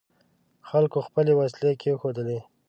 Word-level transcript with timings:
خلکو 0.69 0.99
خپلې 1.07 1.31
وسلې 1.39 1.71
کېښودلې. 1.81 2.39